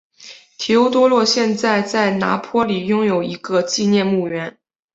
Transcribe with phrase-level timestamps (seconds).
[0.57, 4.57] 提欧多洛现在在拿坡里拥有一个纪念墓园。